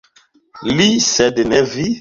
Li, 0.79 0.89
sed 1.11 1.45
ne 1.53 1.65
vi! 1.77 1.89